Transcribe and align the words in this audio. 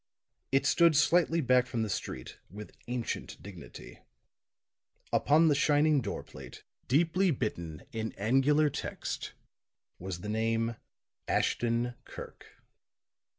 It 0.51 0.65
stood 0.65 0.95
slightly 0.95 1.41
back 1.41 1.67
from 1.67 1.83
the 1.83 1.87
street 1.89 2.39
with 2.49 2.75
ancient 2.87 3.39
dignity; 3.39 3.99
upon 5.13 5.47
the 5.47 5.53
shining 5.53 6.01
door 6.01 6.23
plate, 6.23 6.63
deeply 6.87 7.29
bitten 7.29 7.83
in 7.91 8.11
angular 8.13 8.71
text, 8.71 9.33
was 9.99 10.21
the 10.21 10.27
name 10.27 10.75
"Ashton 11.27 11.93
Kirk." 12.03 12.47